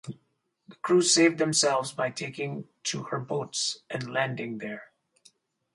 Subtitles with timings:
[0.67, 4.93] The crew saved themselves by taking to her boats and landing there.